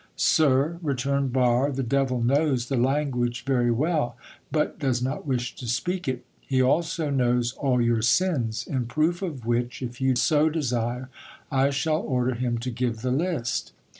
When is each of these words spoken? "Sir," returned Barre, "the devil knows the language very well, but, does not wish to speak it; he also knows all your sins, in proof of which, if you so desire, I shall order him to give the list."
"Sir," 0.15 0.79
returned 0.81 1.31
Barre, 1.31 1.71
"the 1.71 1.83
devil 1.83 2.23
knows 2.23 2.69
the 2.69 2.75
language 2.75 3.43
very 3.45 3.69
well, 3.69 4.17
but, 4.51 4.79
does 4.79 4.99
not 4.99 5.27
wish 5.27 5.53
to 5.57 5.67
speak 5.67 6.07
it; 6.07 6.25
he 6.39 6.59
also 6.59 7.11
knows 7.11 7.53
all 7.57 7.79
your 7.79 8.01
sins, 8.01 8.65
in 8.65 8.87
proof 8.87 9.21
of 9.21 9.45
which, 9.45 9.83
if 9.83 10.01
you 10.01 10.15
so 10.15 10.49
desire, 10.49 11.09
I 11.51 11.69
shall 11.69 12.01
order 12.01 12.33
him 12.33 12.57
to 12.65 12.71
give 12.71 13.03
the 13.03 13.11
list." 13.11 13.73